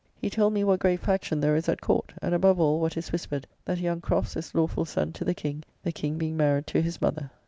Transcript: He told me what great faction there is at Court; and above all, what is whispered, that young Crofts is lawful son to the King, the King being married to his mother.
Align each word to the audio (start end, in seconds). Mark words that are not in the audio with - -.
He 0.19 0.31
told 0.31 0.53
me 0.53 0.63
what 0.63 0.79
great 0.79 0.99
faction 0.99 1.41
there 1.41 1.55
is 1.55 1.69
at 1.69 1.79
Court; 1.79 2.11
and 2.23 2.33
above 2.33 2.59
all, 2.59 2.79
what 2.79 2.97
is 2.97 3.11
whispered, 3.11 3.45
that 3.65 3.77
young 3.77 4.01
Crofts 4.01 4.35
is 4.35 4.55
lawful 4.55 4.83
son 4.83 5.11
to 5.13 5.23
the 5.23 5.35
King, 5.35 5.61
the 5.83 5.91
King 5.91 6.17
being 6.17 6.35
married 6.35 6.65
to 6.65 6.81
his 6.81 6.99
mother. 6.99 7.29